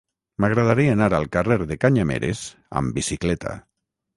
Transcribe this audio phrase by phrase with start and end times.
[0.43, 2.43] M'agradaria anar al carrer de Canyameres
[2.83, 3.55] amb bicicleta.